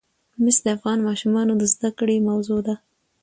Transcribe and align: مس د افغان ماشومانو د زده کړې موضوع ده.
مس 0.43 0.57
د 0.63 0.67
افغان 0.77 0.99
ماشومانو 1.07 1.53
د 1.57 1.63
زده 1.73 1.89
کړې 1.99 2.25
موضوع 2.29 2.59
ده. 2.67 2.75